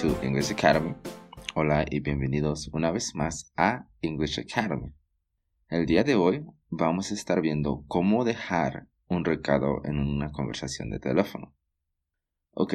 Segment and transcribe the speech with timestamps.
[0.00, 0.94] to English Academy.
[1.54, 4.92] Hola y bienvenidos una vez más a English Academy.
[5.68, 10.90] El día de hoy vamos a estar viendo cómo dejar un recado en una conversación
[10.90, 11.54] de teléfono.
[12.52, 12.74] Ok,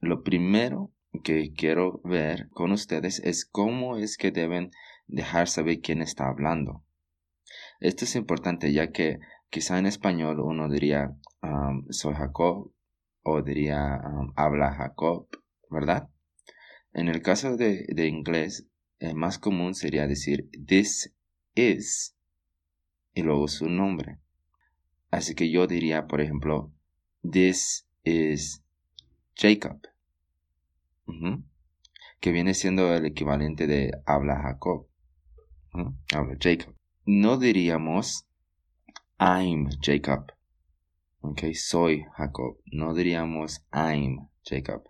[0.00, 0.92] lo primero
[1.24, 4.70] que quiero ver con ustedes es cómo es que deben
[5.08, 6.84] dejar saber quién está hablando.
[7.80, 9.18] Esto es importante ya que
[9.48, 12.72] quizá en español uno diría um, soy Jacob
[13.22, 15.26] o diría um, habla Jacob,
[15.68, 16.08] ¿verdad?
[16.92, 18.66] En el caso de, de inglés,
[18.98, 21.14] el más común sería decir this
[21.54, 22.16] is
[23.14, 24.18] y luego su nombre.
[25.10, 26.72] Así que yo diría, por ejemplo,
[27.28, 28.62] this is
[29.34, 29.80] Jacob,
[32.20, 34.86] que viene siendo el equivalente de habla Jacob,
[36.12, 36.74] habla Jacob.
[37.06, 38.26] No diríamos
[39.18, 40.32] I'm Jacob,
[41.54, 42.58] soy Jacob.
[42.66, 44.84] No diríamos I'm Jacob.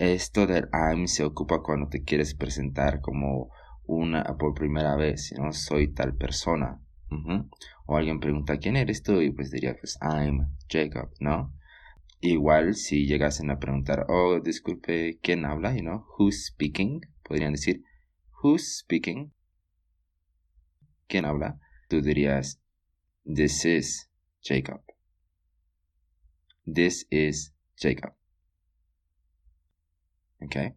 [0.00, 3.50] Esto del I'm se ocupa cuando te quieres presentar como
[3.84, 6.80] una por primera vez, no soy tal persona.
[7.84, 9.20] O alguien pregunta, ¿quién eres tú?
[9.20, 11.54] Y pues diría, pues, I'm Jacob, ¿no?
[12.22, 15.76] Igual si llegasen a preguntar, oh, disculpe, ¿quién habla?
[15.76, 17.02] You know, who's speaking?
[17.22, 17.84] Podrían decir,
[18.42, 19.34] who's speaking?
[21.08, 21.60] ¿Quién habla?
[21.90, 22.58] Tú dirías,
[23.26, 24.10] this is
[24.42, 24.80] Jacob.
[26.64, 28.14] This is Jacob.
[30.40, 30.74] ¿Ok?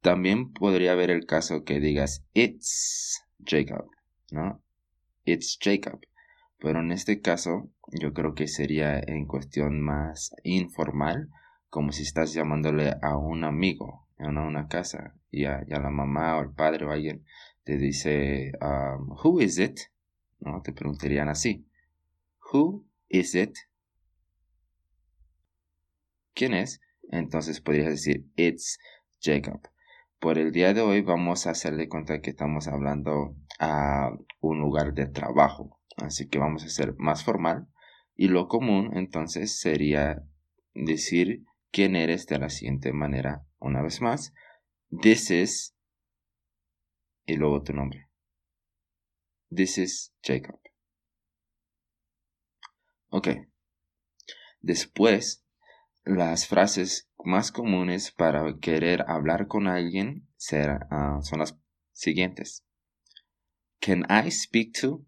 [0.00, 3.90] También podría haber el caso que digas, it's Jacob,
[4.30, 4.62] ¿no?
[5.24, 6.00] It's Jacob.
[6.58, 11.28] Pero en este caso, yo creo que sería en cuestión más informal,
[11.68, 16.42] como si estás llamándole a un amigo en una casa y a, la mamá o
[16.42, 17.24] el padre o alguien
[17.64, 19.80] te dice, um, Who is it?
[20.40, 20.62] ¿No?
[20.62, 21.66] Te preguntarían así.
[22.52, 23.56] Who is it?
[26.34, 26.80] ¿Quién es?
[27.10, 28.78] Entonces podrías decir, It's
[29.20, 29.60] Jacob.
[30.18, 34.10] Por el día de hoy vamos a hacer de cuenta que estamos hablando a
[34.40, 35.78] un lugar de trabajo.
[35.96, 37.68] Así que vamos a ser más formal.
[38.14, 40.22] Y lo común entonces sería
[40.74, 43.46] decir quién eres de la siguiente manera.
[43.58, 44.32] Una vez más.
[45.02, 45.76] This is.
[47.26, 48.08] Y luego tu nombre.
[49.54, 50.60] This is Jacob.
[53.10, 53.28] Ok.
[54.60, 55.45] Después,
[56.06, 60.28] las frases más comunes para querer hablar con alguien
[60.90, 61.58] ah, son las
[61.92, 62.64] siguientes.
[63.80, 65.04] Can I speak to?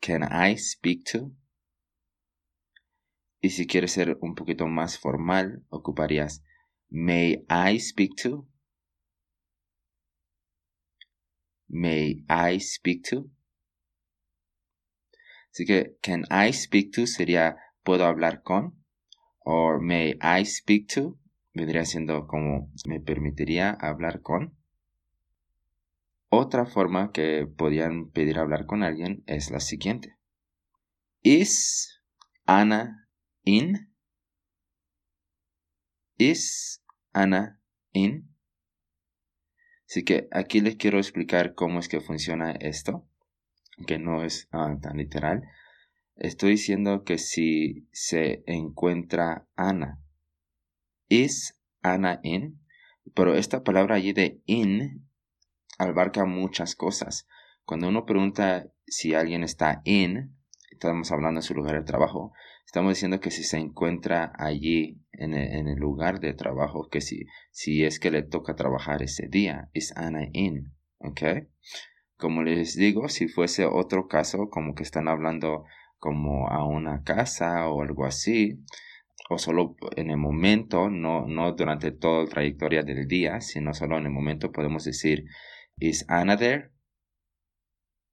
[0.00, 1.32] Can I speak to?
[3.40, 6.44] Y si quieres ser un poquito más formal, ocuparías
[6.88, 8.48] May I speak to?
[11.68, 13.30] May I speak to?
[15.50, 17.56] Así que can I speak to sería
[17.88, 18.84] puedo hablar con
[19.38, 21.18] o may I speak to
[21.54, 24.58] vendría siendo como me permitiría hablar con.
[26.28, 30.18] Otra forma que podían pedir hablar con alguien es la siguiente.
[31.22, 32.02] Is
[32.44, 33.08] Anna
[33.44, 33.90] in?
[36.18, 36.84] Is
[37.14, 37.58] Anna
[37.92, 38.36] in?
[39.88, 43.08] Así que aquí les quiero explicar cómo es que funciona esto,
[43.86, 45.48] que no es ah, tan literal.
[46.18, 50.00] Estoy diciendo que si se encuentra Ana,
[51.08, 52.60] is Ana in,
[53.14, 55.08] pero esta palabra allí de in
[55.78, 57.28] abarca muchas cosas.
[57.64, 60.36] Cuando uno pregunta si alguien está in,
[60.72, 62.32] estamos hablando de su lugar de trabajo,
[62.66, 67.84] estamos diciendo que si se encuentra allí en el, lugar de trabajo, que si, si
[67.84, 71.46] es que le toca trabajar ese día, is Ana in, ¿ok?
[72.16, 75.64] Como les digo, si fuese otro caso, como que están hablando
[75.98, 78.64] como a una casa o algo así,
[79.30, 83.98] o solo en el momento, no, no durante toda la trayectoria del día, sino solo
[83.98, 85.24] en el momento podemos decir
[85.76, 86.70] Is Anna there?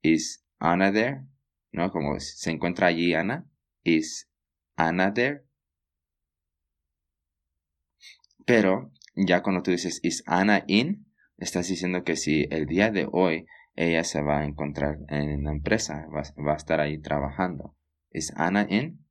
[0.02, 1.22] Is Anna there?
[1.72, 1.90] ¿No?
[1.90, 3.46] Como se encuentra allí Ana.
[3.82, 4.30] Is
[4.76, 5.44] Anna there?
[8.44, 11.06] Pero ya cuando tú dices Is Anna in?
[11.38, 15.52] Estás diciendo que si el día de hoy ella se va a encontrar en la
[15.52, 17.75] empresa, va, va a estar ahí trabajando.
[18.16, 19.04] ¿Is Anna in?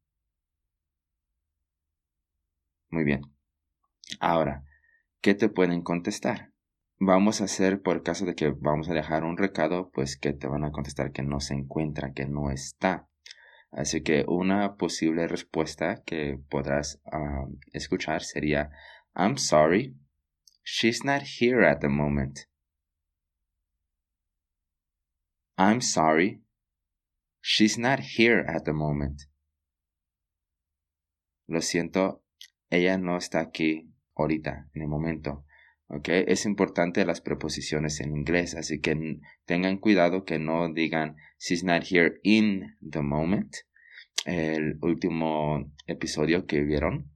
[2.90, 3.22] Muy bien.
[4.20, 4.64] Ahora,
[5.22, 6.52] ¿qué te pueden contestar?
[6.98, 10.48] vamos a hacer por caso de que vamos a dejar un recado, pues que te
[10.48, 13.08] van a contestar que no se encuentra, que no está.
[13.70, 17.00] Así que una posible respuesta que podrás
[17.74, 18.72] escuchar sería,
[19.14, 19.96] I'm sorry,
[20.64, 22.40] she's not here at the moment.
[25.58, 26.45] I'm sorry,
[27.48, 29.22] she's not here at the moment.
[31.48, 32.24] Lo siento,
[32.72, 35.46] ella no está aquí ahorita, en el momento.
[35.88, 36.10] ¿Ok?
[36.10, 41.84] Es importante las preposiciones en inglés, así que tengan cuidado que no digan she's not
[41.88, 43.54] here in the moment.
[44.26, 47.12] El último episodio que vieron,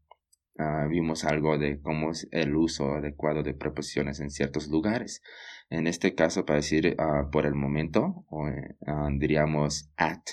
[0.60, 5.24] ah, vimos algo de cómo es el uso adecuado de preposiciones en ciertos lugares.
[5.70, 8.48] En este caso, para decir ah, por el momento, o,
[8.88, 10.24] ah, diríamos at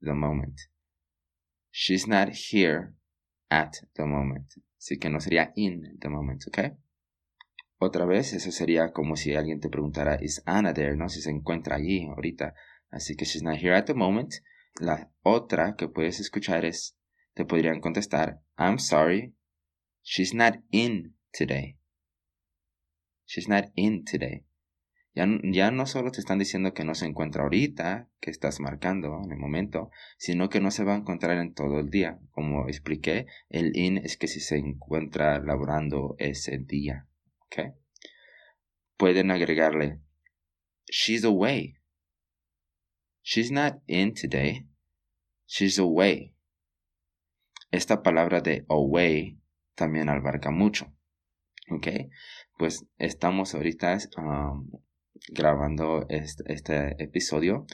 [0.00, 0.58] the moment.
[1.70, 2.94] She's not here
[3.48, 4.52] at the moment.
[4.76, 6.76] Así que no sería in the moment, ¿ok?
[7.78, 10.96] Otra vez, eso sería como si alguien te preguntara, ¿is Anna there?
[10.96, 11.08] ¿No?
[11.08, 12.54] Si se encuentra allí ahorita.
[12.90, 14.34] Así que she's not here at the moment.
[14.80, 16.96] La otra que puedes escuchar es,
[17.34, 19.34] te podrían contestar, I'm sorry,
[20.02, 21.78] she's not in today.
[23.24, 24.44] She's not in today.
[25.12, 29.32] Ya, no solo te están diciendo que no se encuentra ahorita, que estás marcando en
[29.32, 32.20] el momento, sino que no se va a encontrar en todo el día.
[32.30, 37.08] Como expliqué, el in es que si se encuentra laborando ese día.
[37.46, 37.74] ¿Ok?
[38.96, 40.00] Pueden agregarle,
[40.86, 41.74] she's away.
[43.22, 44.68] She's not in today.
[45.46, 46.34] She's away.
[47.72, 49.40] Esta palabra de away
[49.74, 50.94] también abarca mucho.
[51.68, 51.88] ¿Ok?
[52.58, 54.70] Pues estamos ahorita um,
[55.28, 57.66] grabando este, episodio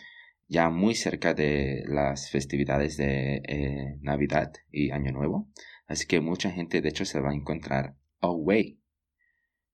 [0.49, 5.49] ya muy cerca de las festividades de eh, Navidad y Año Nuevo.
[5.87, 8.81] Así que mucha gente de hecho se va a encontrar away.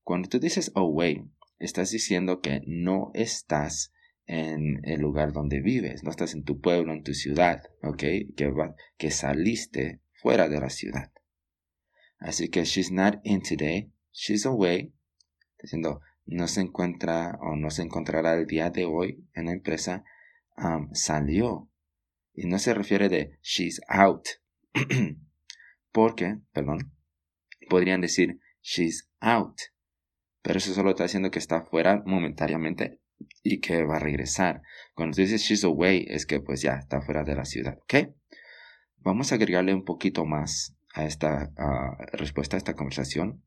[0.03, 1.25] Cuando tú dices away,
[1.59, 3.93] estás diciendo que no estás
[4.27, 7.99] en el lugar donde vives, no estás en tu pueblo, en tu ciudad, ¿ok?
[8.37, 8.53] Que,
[8.97, 11.13] que saliste fuera de la ciudad.
[12.19, 14.95] Así que she's not in today, she's away,
[15.61, 20.05] diciendo no se encuentra o no se encontrará el día de hoy en la empresa,
[20.93, 21.69] salió.
[22.35, 24.27] Y no se refiere de she's out.
[25.93, 26.93] Porque, perdón,
[27.69, 29.59] podrían decir she's out.
[30.43, 33.01] Pero eso solo está diciendo que está fuera momentáneamente
[33.43, 34.63] y que va a regresar.
[34.95, 37.79] Cuando dices she's away es que pues ya está fuera de la ciudad.
[37.83, 38.15] ¿Ok?
[38.99, 41.51] Vamos a agregarle un poquito más a esta
[42.13, 43.43] respuesta a esta conversación.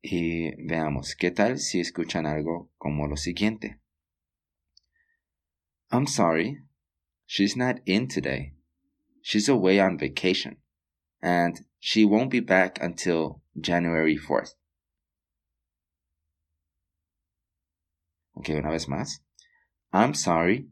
[0.00, 3.80] Y veamos, ¿qué tal si escuchan algo como lo siguiente?
[5.90, 6.62] I'm sorry,
[7.26, 8.52] she's not in today.
[9.22, 10.58] She's away on vacation,
[11.20, 14.54] and she won't be back until January 4th.
[18.36, 19.20] Ok, una vez más.
[19.92, 20.68] I'm sorry,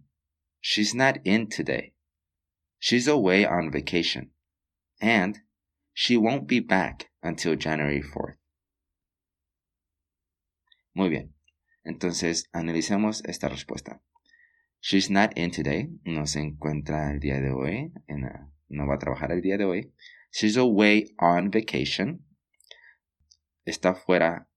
[0.60, 1.94] she's not in today.
[2.78, 4.30] She's away on vacation,
[5.00, 5.40] and
[5.92, 8.36] she won't be back until January 4th.
[10.96, 11.34] Muy bien.
[11.84, 14.00] Entonces, analicemos esta respuesta.
[14.80, 15.90] She's not in today.
[16.04, 17.92] No se encuentra el día de hoy.
[18.68, 19.92] no va a trabajar el día de hoy.
[20.32, 22.24] She's away on vacation.
[23.66, 24.48] Está fuera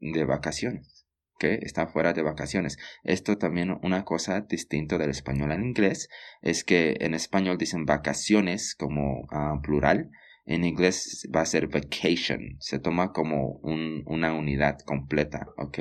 [0.00, 1.06] de vacaciones.
[1.34, 1.58] ¿okay?
[1.60, 2.78] Está fuera de vacaciones.
[3.02, 6.08] Esto también una cosa distinta del español al inglés
[6.40, 10.10] es que en español dicen vacaciones como uh, plural
[10.44, 12.56] en inglés va a ser vacation.
[12.60, 15.78] Se toma como una unidad completa, ¿ok?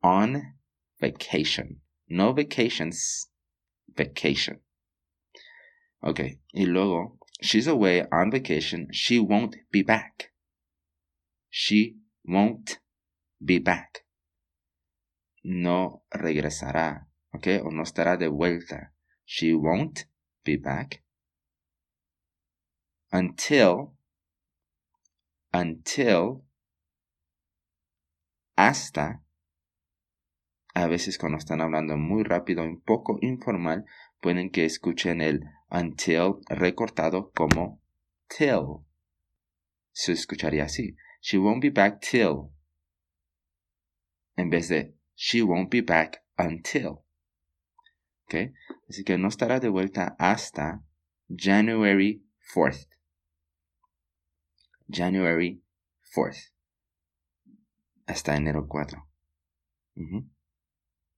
[0.00, 0.60] On
[1.00, 1.82] vacation.
[2.06, 3.32] No vacations,
[3.88, 4.62] vacation.
[6.00, 6.20] Ok,
[6.52, 8.88] y luego, she's away on vacation.
[8.92, 10.32] She won't be back.
[11.50, 12.82] She won't
[13.40, 14.06] be back.
[15.42, 17.62] No regresará, ok?
[17.64, 18.94] O no estará de vuelta.
[19.24, 20.06] She won't
[20.44, 21.03] be back
[23.14, 23.92] until,
[25.52, 26.42] until,
[28.56, 29.22] hasta,
[30.74, 33.84] a veces cuando están hablando muy rápido, un poco informal,
[34.20, 37.80] pueden que escuchen el until recortado como
[38.26, 38.84] till.
[39.92, 40.96] Se escucharía así.
[41.20, 42.50] She won't be back till.
[44.36, 47.04] En vez de she won't be back until.
[48.24, 48.34] ¿Ok?
[48.88, 50.82] Así que no estará de vuelta hasta
[51.28, 52.93] January 4th.
[54.88, 55.62] January
[56.14, 56.52] 4th.
[58.06, 59.06] Hasta enero 4.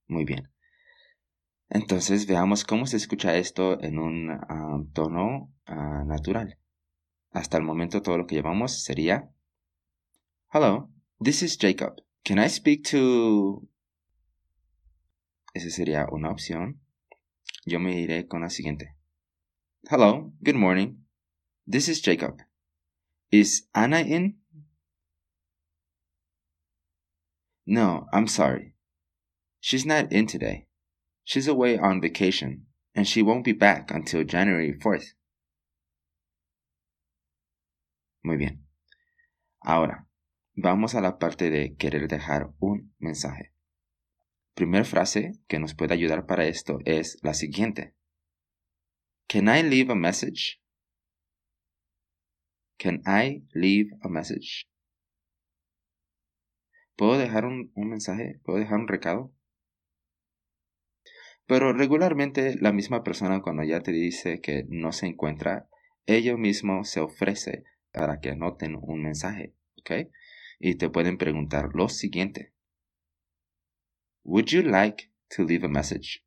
[0.07, 0.49] Muy bien.
[1.69, 6.57] Entonces veamos cómo se escucha esto en un ah, tono ah, natural.
[7.31, 9.29] Hasta el momento todo lo que llevamos sería
[10.53, 10.89] Hello,
[11.21, 12.01] this is Jacob.
[12.23, 13.67] Can I speak to...
[15.53, 16.79] Esa sería una opción.
[17.65, 18.95] Yo me iré con la siguiente.
[19.89, 21.03] Hello, good morning.
[21.69, 22.37] This is Jacob.
[23.31, 24.37] Is Anna in?
[27.65, 28.73] No, I'm sorry.
[29.59, 30.67] She's not in today.
[31.25, 35.13] She's away on vacation, and she won't be back until January 4th.
[38.23, 38.63] Muy bien.
[39.61, 40.07] Ahora,
[40.55, 43.51] vamos a la parte de querer dejar un mensaje.
[44.53, 47.93] Primera frase que nos puede ayudar para esto es la siguiente.
[49.27, 50.61] Can I leave a message?
[52.77, 54.67] Can I leave a message?
[56.95, 58.39] ¿Puedo dejar un, mensaje?
[58.43, 59.33] ¿Puedo dejar un recado?
[61.47, 65.69] Pero regularmente la misma persona cuando ya te dice que no se encuentra,
[66.05, 70.09] ello mismo se ofrece para que anoten un mensaje, ¿ok?
[70.59, 72.53] Y te pueden preguntar lo siguiente.
[74.23, 76.23] Would you like to leave a message?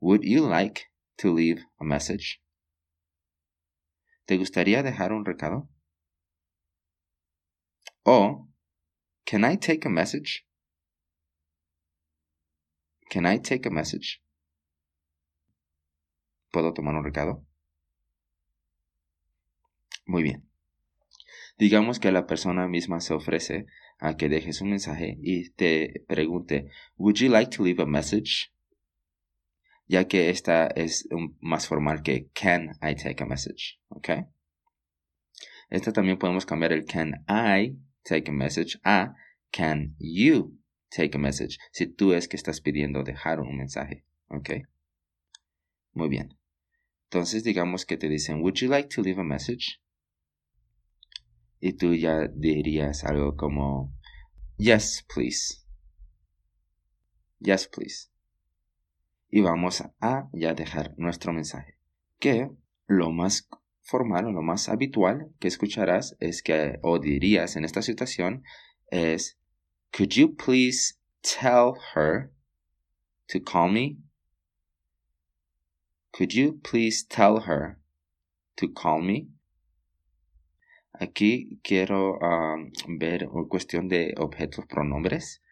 [0.00, 2.42] Would you like to leave a message?
[4.26, 5.68] ¿Te gustaría dejar un recado?
[8.02, 8.48] O,
[9.24, 10.46] can I take a message?
[13.08, 14.22] Can I take a message?
[16.50, 17.44] ¿Puedo tomar un recado?
[20.06, 20.48] Muy bien.
[21.58, 23.66] Digamos que la persona misma se ofrece
[23.98, 28.52] a que dejes un mensaje y te pregunte, Would you like to leave a message?
[29.88, 31.08] Ya que esta es
[31.40, 33.80] más formal que Can I take a message?
[33.88, 34.08] ¿Ok?
[35.68, 39.14] Esta también podemos cambiar el Can I take a message a
[39.52, 41.58] Can you take a message?
[41.72, 44.04] Si tú es que estás pidiendo dejar un mensaje.
[44.28, 44.50] ¿Ok?
[45.92, 46.36] Muy bien.
[47.04, 49.80] Entonces digamos que te dicen, Would you like to leave a message?
[51.60, 53.92] Y tú ya dirías algo como,
[54.58, 55.64] Yes, please.
[57.40, 58.08] Yes, please.
[59.28, 61.78] Y vamos a ya dejar nuestro mensaje.
[62.18, 62.50] Que
[62.86, 63.48] lo más
[63.82, 68.42] formal o lo más habitual que escucharás es que, o dirías en esta situación,
[68.90, 69.38] es,
[69.92, 72.32] Could you please tell her
[73.28, 73.98] to call me?
[76.12, 77.78] Could you please tell her
[78.56, 79.28] to call me?
[80.98, 82.18] Aquí quiero
[82.88, 85.42] ver una cuestión de objetos pronombres.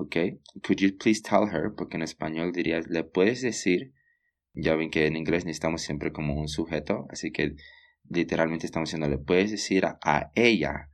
[0.00, 0.16] Ok.
[0.62, 1.74] Could you please tell her?
[1.76, 3.92] Porque en español dirías, le puedes decir.
[4.54, 7.06] Ya ven que en inglés necesitamos siempre como un sujeto.
[7.10, 7.56] Así que
[8.08, 10.88] literalmente estamos diciendo, le puedes decir a, ella.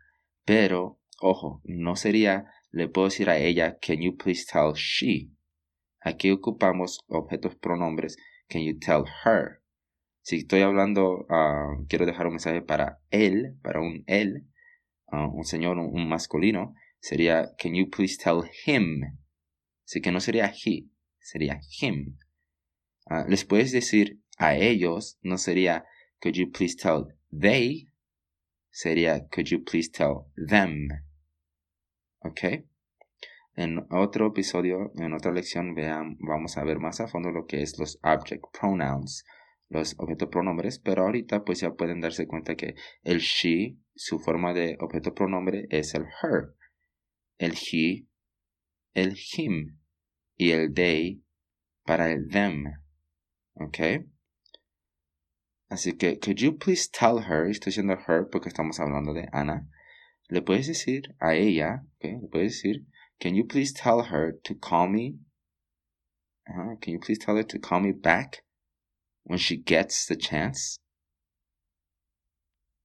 [0.46, 5.30] Pero, ojo, no sería, le puedo decir a ella, can you please tell she?
[6.00, 8.16] Aquí ocupamos objetos pronombres.
[8.48, 9.60] Can you tell her?
[10.22, 14.46] Si estoy hablando, ah, quiero dejar un mensaje para él, para un él,
[15.08, 19.18] ah, un señor, un, masculino, sería, can you please tell him?
[19.84, 22.18] Así que no sería he, sería him.
[23.06, 25.84] Ah, les puedes decir a ellos, no sería,
[26.22, 27.90] could you please tell they,
[28.70, 30.88] sería, could you please tell them?
[32.20, 32.64] ¿Ok?
[33.56, 37.60] En otro episodio, en otra lección, vean, vamos a ver más a fondo lo que
[37.60, 39.24] es los object pronouns
[39.70, 44.52] los objetos pronombres, pero ahorita pues ya pueden darse cuenta que el she, su forma
[44.52, 46.54] de objeto pronombre es el her,
[47.38, 48.06] el he,
[48.94, 49.78] el him
[50.36, 51.20] y el they
[51.84, 52.64] para el them.
[53.54, 54.06] ¿Ok?
[55.70, 59.68] Así que, could you please tell her, estoy diciendo her porque estamos hablando de Ana,
[60.30, 62.04] le puedes decir a ella, ¿ok?
[62.22, 62.84] Le puedes decir,
[63.18, 65.18] can you please tell her to call me?
[66.46, 68.44] can you please tell her to call me back?
[69.24, 70.78] when she gets the chance?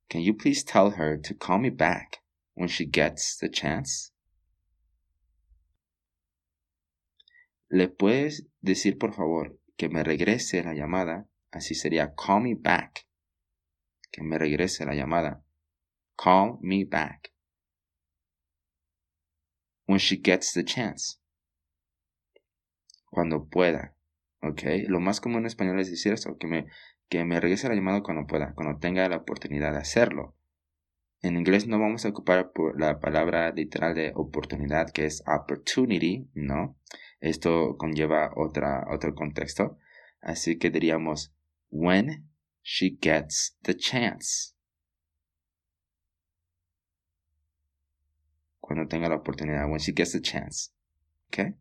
[0.09, 2.17] Can you please tell her to call me back
[2.55, 4.11] when she gets the chance?
[7.69, 11.27] ¿Le puedes decir por favor que me regrese la llamada?
[11.51, 13.07] Así sería call me back.
[14.11, 15.43] Que me regrese la llamada.
[16.17, 17.31] Call me back.
[19.87, 21.19] When she gets the chance.
[23.11, 23.95] Cuando pueda.
[24.41, 24.61] ¿ok?
[24.87, 26.65] Lo más común en español es decir eso, que me,
[27.07, 30.35] que me regrese la llamada cuando pueda, cuando tenga la oportunidad de hacerlo.
[31.21, 36.29] En inglés no vamos a ocupar por la palabra literal de oportunidad, que es opportunity,
[36.33, 36.77] ¿no?
[37.19, 39.77] Esto conlleva otra, otro contexto.
[40.21, 41.33] Así que diríamos,
[41.69, 42.29] when
[42.63, 44.53] she gets the chance.
[48.61, 50.71] Cuando tenga la oportunidad, when she gets the chance.
[51.27, 51.55] ¿Ok?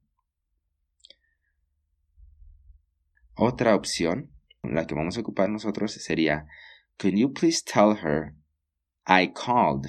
[3.34, 4.30] Otra opción,
[4.62, 6.46] la que vamos a ocupar nosotros, sería,
[6.96, 8.34] Can you please tell her
[9.10, 9.86] I called?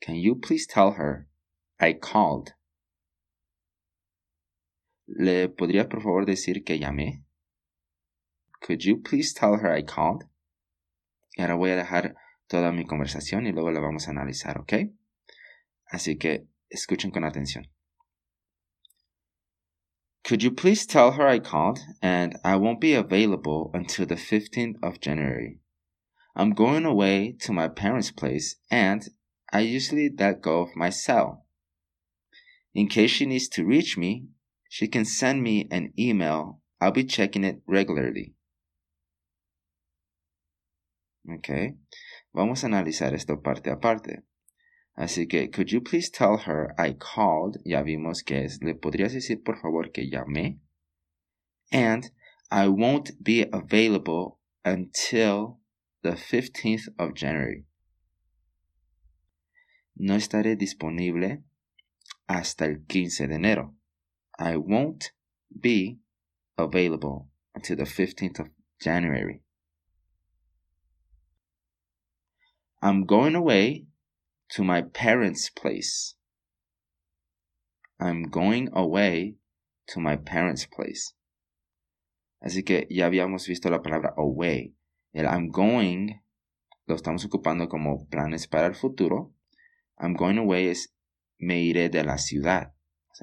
[0.00, 1.26] Can you please tell her
[1.80, 2.52] I called?
[5.08, 7.24] ¿Le podría por favor decir que llamé?
[8.60, 10.28] Could you please tell her I called?
[11.36, 12.14] Y ahora voy a dejar
[12.46, 14.74] toda mi conversación y luego la vamos a analizar, ¿ok?
[15.90, 17.66] Así que escuchen con atención.
[20.22, 24.76] Could you please tell her I called and I won't be available until the 15th
[24.80, 25.60] of January?
[26.38, 29.08] I'm going away to my parents' place and
[29.50, 31.46] I usually let go of my cell.
[32.74, 34.26] In case she needs to reach me,
[34.68, 36.60] she can send me an email.
[36.78, 38.34] I'll be checking it regularly.
[41.26, 41.74] Ok.
[42.34, 44.22] Vamos a analizar esto parte a parte.
[44.98, 47.56] Así que, could you please tell her I called?
[47.64, 48.58] Ya vimos que es.
[48.62, 50.58] ¿Le podrías decir por favor que llamé?
[51.72, 52.10] And
[52.50, 55.60] I won't be available until
[56.06, 57.64] the 15th of January.
[59.96, 61.42] No estaré disponible
[62.28, 63.74] hasta el 15 de enero.
[64.38, 65.10] I won't
[65.50, 65.98] be
[66.56, 69.42] available until the 15th of January.
[72.80, 73.86] I'm going away
[74.50, 76.14] to my parents' place.
[77.98, 79.38] I'm going away
[79.88, 81.14] to my parents' place.
[82.40, 84.75] Así que ya habíamos visto la palabra away.
[85.16, 86.20] El I'm going
[86.84, 89.32] lo estamos ocupando como planes para el futuro.
[89.98, 90.94] I'm going away es
[91.38, 92.74] me iré de la ciudad.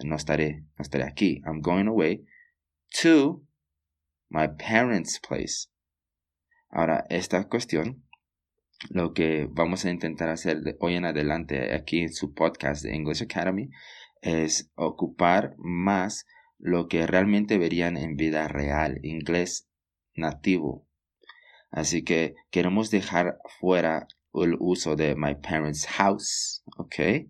[0.04, 1.44] No estaré, no estaré aquí.
[1.46, 2.26] I'm going away
[3.04, 3.46] to
[4.28, 5.68] my parents' place.
[6.68, 8.04] Ahora, esta cuestión,
[8.90, 12.96] lo que vamos a intentar hacer de hoy en adelante aquí en su podcast de
[12.96, 13.70] English Academy
[14.20, 16.26] es ocupar más
[16.58, 19.70] lo que realmente verían en vida real, inglés
[20.16, 20.88] nativo.
[21.74, 27.26] Así que queremos dejar fuera el uso de my parents' house, ¿ok?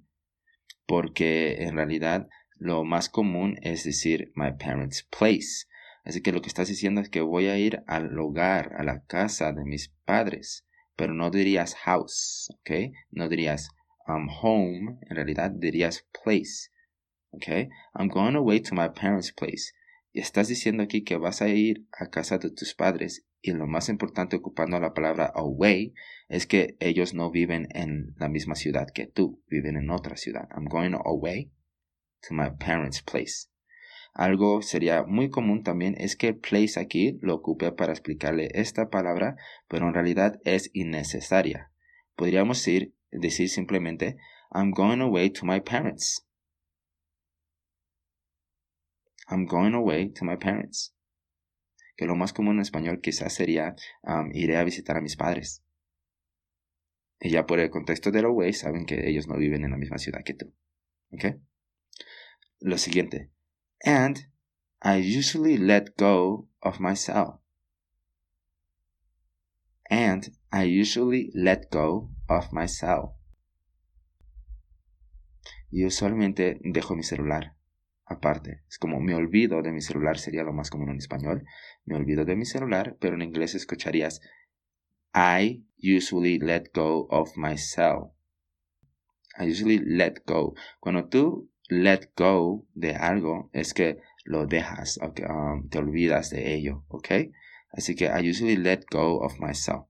[0.85, 5.65] Porque en realidad lo más común es decir my parents' place.
[6.03, 9.05] Así que lo que estás diciendo es que voy a ir al hogar, a la
[9.05, 10.65] casa de mis padres,
[10.97, 12.91] pero no dirías house, ¿ok?
[13.11, 13.69] No dirías
[14.09, 16.69] um, home, en realidad dirías place,
[17.31, 17.69] ¿ok?
[17.97, 19.71] I'm going away to my parents' place.
[20.13, 23.67] Y estás diciendo aquí que vas a ir a casa de tus padres y lo
[23.67, 25.93] más importante ocupando la palabra away
[26.29, 30.47] es que ellos no viven en la misma ciudad que tú, viven en otra ciudad.
[30.55, 31.51] I'm going away
[32.21, 33.49] to my parents' place.
[34.13, 39.35] Algo sería muy común también es que place aquí lo ocupe para explicarle esta palabra,
[39.67, 41.71] pero en realidad es innecesaria.
[42.15, 44.17] Podríamos decir, decir simplemente
[44.53, 46.27] I'm going away to my parents.
[49.27, 50.95] I'm going away to my parents.
[51.95, 55.63] Que lo más común en español quizás sería um, iré a visitar a mis padres.
[57.19, 59.97] Y ya por el contexto del away saben que ellos no viven en la misma
[59.97, 60.53] ciudad que tú.
[61.11, 61.39] ¿Ok?
[62.59, 63.31] Lo siguiente.
[63.85, 64.27] And
[64.81, 67.39] I usually let go of myself.
[69.89, 73.11] And I usually let go of myself.
[75.69, 77.52] Y usualmente dejo mi celular
[78.13, 78.63] aparte.
[78.69, 81.45] Es como me olvido de mi celular, sería lo más común en español.
[81.85, 84.21] Me olvido de mi celular, pero en inglés escucharías
[85.13, 88.11] I usually let go of myself.
[89.37, 90.55] I usually let go.
[90.79, 96.85] Cuando tú let go de algo, es que lo dejas, um, te olvidas de ello,
[96.87, 97.09] ¿ok?
[97.71, 99.87] Así que I usually let go of myself.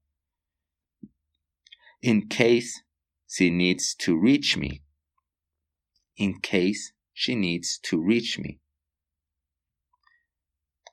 [2.01, 2.83] In case
[3.27, 4.83] she needs to reach me.
[6.15, 8.60] In case she needs to reach me.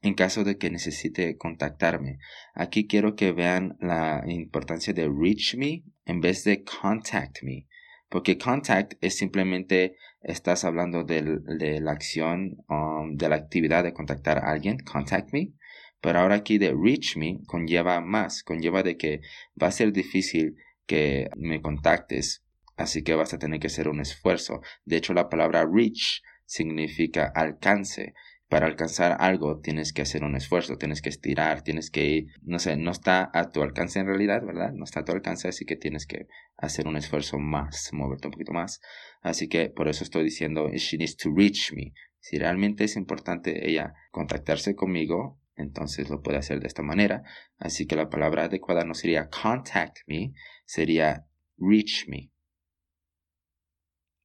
[0.02, 2.18] En caso de que necesite contactarme.
[2.54, 7.66] Aquí quiero que vean la importancia de reach me en vez de contact me.
[8.08, 14.38] Porque contact es simplemente estás hablando de, la acción, um, de la actividad de contactar
[14.38, 15.52] a alguien, contact me.
[16.00, 19.20] Pero ahora aquí de reach me conlleva más, conlleva de que
[19.62, 20.56] va a ser difícil
[20.86, 22.42] que me contactes
[22.80, 24.62] así que vas a tener que hacer un esfuerzo.
[24.84, 28.14] De hecho, la palabra reach significa alcance.
[28.48, 32.58] Para alcanzar algo tienes que hacer un esfuerzo, tienes que estirar, tienes que ir, no
[32.58, 34.72] sé, no está a tu alcance en realidad, ¿verdad?
[34.72, 38.32] No está a tu alcance, así que tienes que hacer un esfuerzo más, moverte un
[38.32, 38.80] poquito más.
[39.20, 41.92] Así que por eso estoy diciendo, she needs to reach me.
[42.18, 47.22] Si realmente es importante ella contactarse conmigo, entonces lo puede hacer de esta manera.
[47.56, 50.32] Así que la palabra adecuada no sería contact me,
[50.64, 52.30] sería reach me.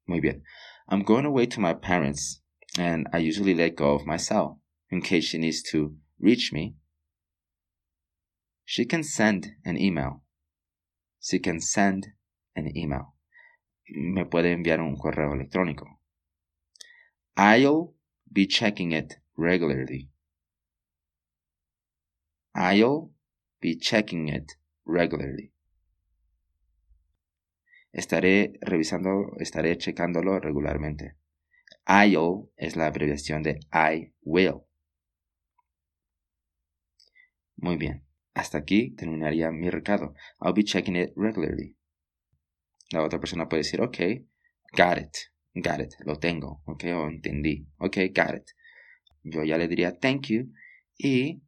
[0.08, 0.44] Muy bien.
[0.88, 2.42] I'm going away to my parents,
[2.78, 6.76] and I usually let go of my cell in case she needs to reach me.
[8.64, 10.22] She can send an email.
[11.22, 12.08] She can send
[12.56, 13.16] an email.
[13.90, 15.86] Me puede enviar un correo electrónico.
[17.38, 17.94] I'll
[18.32, 20.10] be checking it regularly.
[22.56, 23.12] I'll
[23.60, 24.54] be checking it
[24.86, 25.52] regularly.
[27.96, 31.16] Estaré revisando, estaré checándolo regularmente.
[31.88, 34.64] I'll es la abreviación de I will.
[37.56, 38.06] Muy bien.
[38.36, 40.14] hasta aquí terminaría mi recado.
[40.42, 41.78] I'll be checking it regularly.
[42.92, 43.98] La otra persona puede decir, ok,
[44.74, 45.16] got it,
[45.56, 48.50] got it, lo tengo, ok, o entendí, ok, got it.
[49.24, 50.52] Yo ya le diría thank you
[50.98, 51.42] y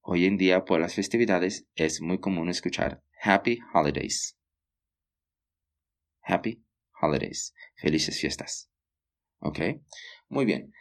[0.00, 4.37] hoy en día por las festividades es muy común escuchar Happy Holidays.
[6.28, 6.62] Happy
[7.00, 7.54] Holidays.
[7.76, 8.70] Felices fiestas.
[9.40, 9.60] ¿Ok?
[10.28, 10.72] Muy bien.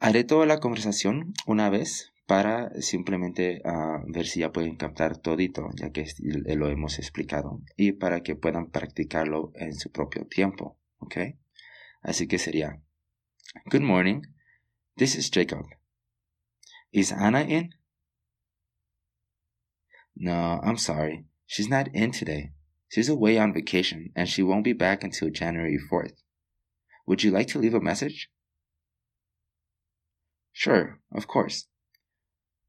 [0.00, 5.68] Haré toda la conversación una vez para simplemente ah, ver si ya pueden captar todito,
[5.74, 6.06] ya que
[6.56, 10.78] lo hemos explicado, y para que puedan practicarlo en su propio tiempo.
[10.98, 11.16] ¿Ok?
[12.00, 12.80] Así que sería,
[13.66, 14.22] Good morning,
[14.96, 15.66] this is Jacob.
[16.90, 17.74] Is Anna in?
[20.14, 22.52] No, I'm sorry, she's not in today.
[22.92, 26.12] She's away on vacation and she won't be back until January 4th.
[27.06, 28.28] Would you like to leave a message?
[30.52, 31.68] Sure, of course.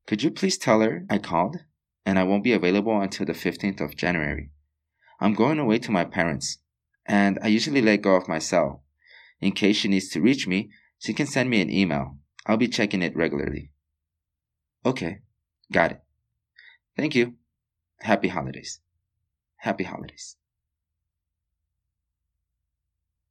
[0.07, 1.57] Could you please tell her I called
[2.05, 4.49] and I won't be available until the 15th of January?
[5.19, 6.59] I'm going away to my parents,
[7.05, 8.85] and I usually let go of my cell.
[9.41, 12.17] In case she needs to reach me, she can send me an email.
[12.45, 13.71] I'll be checking it regularly.
[14.85, 15.19] Okay,
[15.69, 16.01] got it.
[16.95, 17.35] Thank you.
[17.99, 18.79] Happy holidays.
[19.63, 20.37] Happy holidays.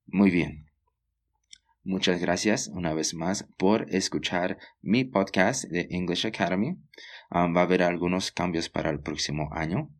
[0.06, 0.66] Muy bien.
[1.84, 6.78] Muchas gracias una vez más por escuchar mi podcast de English Academy.
[7.30, 9.90] Um, va a haber algunos cambios para el próximo año.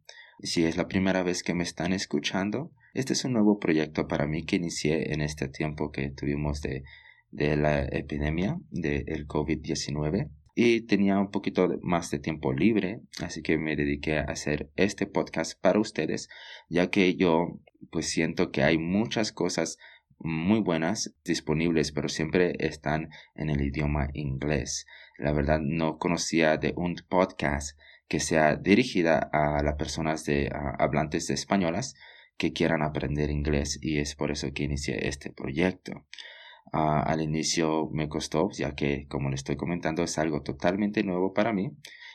[0.43, 4.27] Si es la primera vez que me están escuchando, este es un nuevo proyecto para
[4.27, 6.85] mí que inicié en este tiempo que tuvimos de,
[7.31, 13.59] de la epidemia del COVID-19 y tenía un poquito más de tiempo libre, así que
[13.59, 16.29] me dediqué a hacer este podcast para ustedes,
[16.69, 17.59] ya que yo
[17.91, 19.79] pues siento que hay muchas cosas
[20.19, 24.87] muy buenas disponibles, pero siempre están en el idioma inglés.
[25.19, 27.77] La verdad no conocía de un podcast
[28.09, 31.95] que sea dirigida a las personas de hablantes de españolas
[32.37, 36.07] que quieran aprender inglés y es por eso que inicié este proyecto.
[36.73, 41.35] Ah, al inicio me costó, ya que, como le estoy comentando, es algo totalmente nuevo
[41.35, 41.71] para mí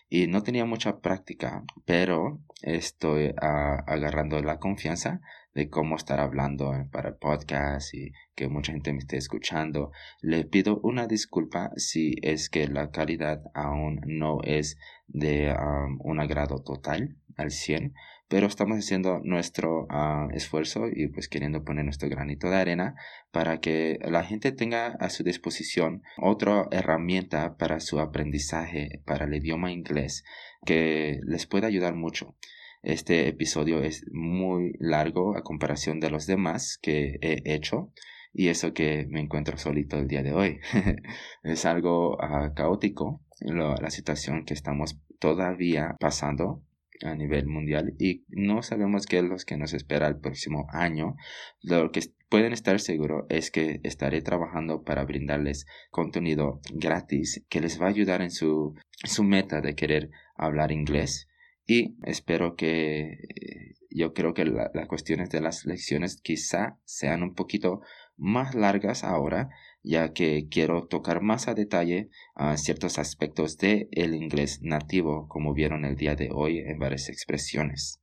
[0.10, 5.22] y no tenía mucha práctica, pero estoy ah, agarrando la confianza
[5.54, 9.92] de cómo estar hablando para el podcast y que mucha gente me esté escuchando.
[10.22, 15.56] Le pido una disculpa si es que la calidad aún no es de
[16.00, 17.94] un agrado total al 100,
[18.30, 22.96] pero estamos haciendo nuestro ah, esfuerzo y pues queriendo poner nuestro granito de arena
[23.32, 29.36] para que la gente tenga a su disposición otra herramienta para su aprendizaje para el
[29.36, 30.24] idioma inglés
[30.66, 32.36] que les pueda ayudar mucho.
[32.84, 37.92] Este episodio es muy largo a comparación de los demás que he hecho
[38.34, 40.60] y eso que me encuentro solito el día de hoy.
[41.44, 46.64] es algo ah, caótico la situación que estamos todavía pasando
[47.04, 51.16] a nivel mundial y no sabemos qué es lo que nos espera el próximo año.
[51.62, 57.82] Lo que pueden estar seguros es que estaré trabajando para brindarles contenido gratis que les
[57.82, 61.28] va a ayudar en su, su meta de querer hablar inglés
[61.68, 67.82] y espero que yo creo que las cuestiones de las lecciones quizá sean un poquito
[68.16, 69.50] más largas ahora
[69.88, 75.54] ya que quiero tocar más a detalle a ciertos aspectos del el inglés nativo, como
[75.54, 78.02] vieron el día de hoy en varias expresiones.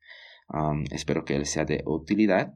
[0.91, 2.55] espero que les sea de utilidad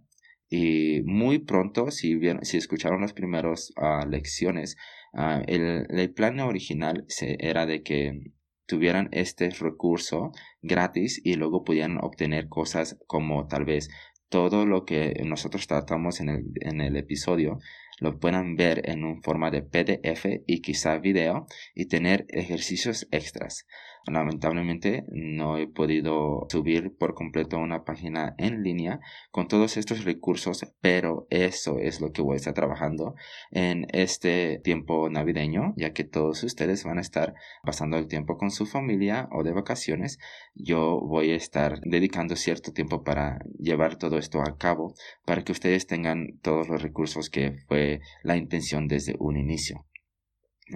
[0.50, 4.76] y muy pronto, si, vieron, si escucharon las primeras ah, lecciones,
[5.12, 8.32] ah, el, el, plan original era de que
[8.66, 13.90] tuvieran este recurso gratis y luego pudieran obtener cosas como tal vez
[14.28, 17.58] todo lo que nosotros tratamos en el, en el episodio
[18.00, 23.66] lo puedan ver en un forma de PDF y quizá video y tener ejercicios extras.
[24.10, 30.66] Lamentablemente no he podido subir por completo una página en línea con todos estos recursos,
[30.80, 33.14] pero eso es lo que voy a estar trabajando
[33.50, 38.50] en este tiempo navideño, ya que todos ustedes van a estar pasando el tiempo con
[38.50, 40.18] su familia o de vacaciones.
[40.54, 44.94] Yo voy a estar dedicando cierto tiempo para llevar todo esto a cabo,
[45.24, 49.86] para que ustedes tengan todos los recursos que fue la intención desde un inicio.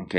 [0.00, 0.14] ¿Ok?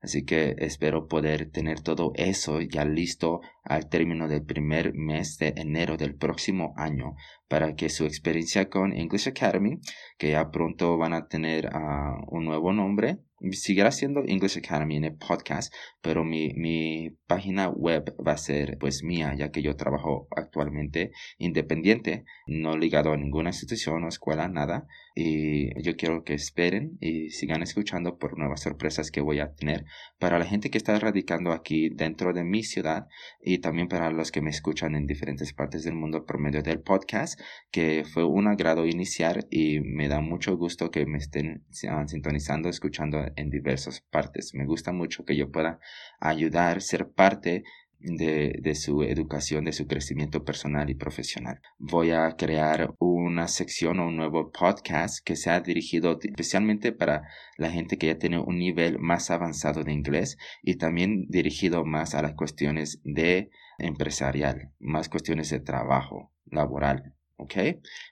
[0.00, 5.54] Así que espero poder tener todo eso ya listo al término del primer mes de
[5.56, 7.16] enero del próximo año
[7.48, 9.80] para que su experiencia con English Academy,
[10.16, 13.18] que ya pronto van a tener ah, un nuevo nombre,
[13.52, 15.72] seguirá siendo English Academy en el podcast,
[16.02, 21.12] pero mi, mi página web va a ser pues mía, ya que yo trabajo actualmente
[21.38, 27.30] independiente, no ligado a ninguna institución o escuela, nada, y yo quiero que esperen y
[27.30, 29.84] sigan escuchando por nuevas sorpresas que voy a tener.
[30.18, 33.08] Para la gente que está radicando aquí dentro de mi ciudad
[33.42, 36.80] y también para los que me escuchan en diferentes partes del mundo por medio del
[36.80, 42.68] podcast, que fue un agrado iniciar y me da mucho gusto que me estén sintonizando,
[42.68, 44.54] escuchando en diversas partes.
[44.54, 45.80] Me gusta mucho que yo pueda
[46.20, 47.64] ayudar, ser parte
[48.00, 51.60] de, de, su educación, de su crecimiento personal y profesional.
[51.78, 57.22] Voy a crear una sección o un nuevo podcast que sea dirigido especialmente para
[57.56, 62.14] la gente que ya tiene un nivel más avanzado de inglés y también dirigido más
[62.14, 67.14] a las cuestiones de empresarial, más cuestiones de trabajo laboral.
[67.38, 67.54] ¿ok?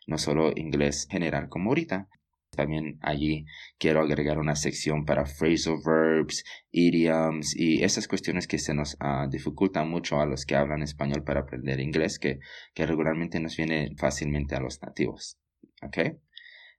[0.07, 2.09] No solo inglés general como ahorita.
[2.57, 3.47] También allí
[3.79, 9.31] quiero agregar una sección para phrasal verbs, idioms y esas cuestiones que se nos uh,
[9.31, 12.41] dificultan mucho a los que hablan español para aprender inglés, que,
[12.75, 15.39] que regularmente nos viene fácilmente a los nativos.
[15.83, 15.99] ¿Ok?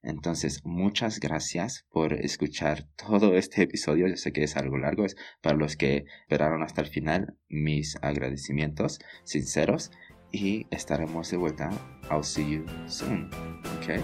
[0.04, 4.08] Entonces, muchas gracias por escuchar todo este episodio.
[4.08, 5.06] Yo sé que es algo largo.
[5.06, 9.92] Es para los que esperaron hasta el final, mis agradecimientos sinceros.
[10.32, 11.70] Y estaremos de vuelta.
[12.10, 13.30] I'll see you soon.
[13.82, 14.02] Okay?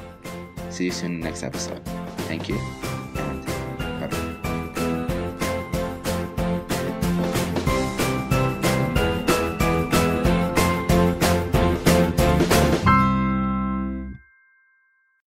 [0.74, 1.86] See you soon in the next episode.
[2.26, 2.93] Thank you.